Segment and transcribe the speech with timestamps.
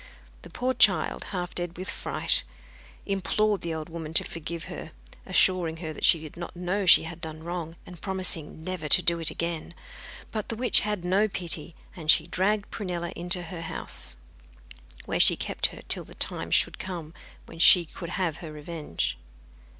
[0.41, 2.41] The poor child, half dead with fright,
[3.05, 4.93] implored the old woman to forgive her,
[5.27, 9.03] assuring her that she did not know she had done wrong, and promising never to
[9.03, 9.75] do it again.
[10.31, 14.15] But the witch had no pity, and she dragged Prunella into her house,
[15.05, 17.13] where she kept her till the time should come
[17.45, 19.19] when she could have her revenge.